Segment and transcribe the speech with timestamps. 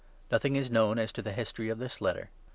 [0.31, 2.31] ]NOTHING is known as to the history of this Letter.